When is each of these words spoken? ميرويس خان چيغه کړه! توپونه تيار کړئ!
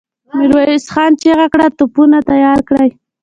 ميرويس 0.37 0.85
خان 0.93 1.11
چيغه 1.21 1.47
کړه! 1.53 1.67
توپونه 1.77 2.17
تيار 2.29 2.59
کړئ! 2.69 2.89